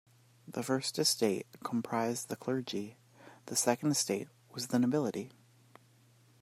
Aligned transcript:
The 0.47 0.63
First 0.63 0.97
Estate 0.97 1.45
comprised 1.63 2.29
the 2.29 2.35
clergy; 2.35 2.97
the 3.45 3.55
Second 3.55 3.91
Estate 3.91 4.29
was 4.51 4.69
the 4.69 4.79
nobility. 4.79 5.29